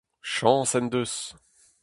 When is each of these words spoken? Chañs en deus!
Chañs 0.33 0.71
en 0.77 0.87
deus! 0.93 1.13